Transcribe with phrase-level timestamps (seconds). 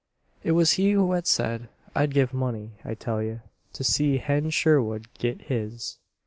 [0.43, 3.41] It was he who had said: "I'd give money, I tell ye,
[3.73, 5.99] to see Hen Sherwood git his."